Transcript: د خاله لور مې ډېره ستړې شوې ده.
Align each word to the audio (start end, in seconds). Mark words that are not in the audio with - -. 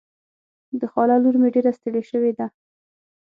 د 0.79 0.81
خاله 0.91 1.15
لور 1.23 1.35
مې 1.41 1.49
ډېره 1.55 1.71
ستړې 1.77 2.01
شوې 2.09 2.31
ده. 2.37 2.47